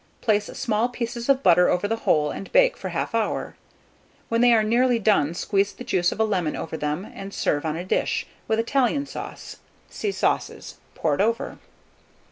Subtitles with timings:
[0.21, 3.55] Place small pieces of butter over the whole, and bake for 1/2 hour.
[4.29, 7.67] When they are nearly done, squeeze the juice of a lemon over them, and serve
[7.67, 9.57] on a dish, with Italian sauce
[9.91, 11.59] (see Sauces) poured over.